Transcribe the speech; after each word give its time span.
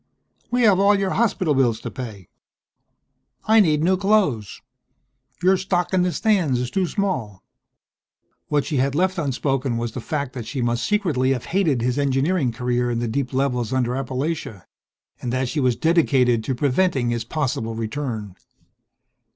"We 0.49 0.63
have 0.63 0.79
all 0.79 0.97
your 0.97 1.11
hospital 1.11 1.53
bills 1.53 1.79
to 1.81 1.91
pay. 1.91 2.27
I 3.45 3.59
need 3.59 3.83
new 3.83 3.97
clothes. 3.97 4.59
Your 5.43 5.57
stock 5.57 5.93
in 5.93 6.01
the 6.01 6.11
stands 6.11 6.59
is 6.59 6.71
too 6.71 6.87
small." 6.87 7.43
What 8.47 8.65
she 8.65 8.81
left 8.81 9.19
unspoken 9.19 9.77
was 9.77 9.91
the 9.91 10.01
fact 10.01 10.33
that 10.33 10.47
she 10.47 10.59
must 10.59 10.85
secretly 10.87 11.33
have 11.33 11.45
hated 11.45 11.83
his 11.83 11.99
engineering 11.99 12.51
career 12.51 12.89
in 12.89 12.97
the 12.97 13.07
deep 13.07 13.31
levels 13.31 13.71
under 13.73 13.91
Appalachia, 13.95 14.63
and 15.21 15.31
that 15.31 15.47
she 15.49 15.59
was 15.59 15.75
dedicated 15.75 16.43
to 16.45 16.55
preventing 16.55 17.11
his 17.11 17.23
possible 17.23 17.75
return.... 17.75 18.35